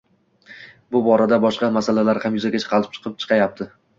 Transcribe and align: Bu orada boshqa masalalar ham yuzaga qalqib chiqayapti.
Bu 0.95 1.01
orada 1.15 1.37
boshqa 1.43 1.69
masalalar 1.77 2.21
ham 2.25 2.39
yuzaga 2.39 2.65
qalqib 2.73 3.21
chiqayapti. 3.25 3.71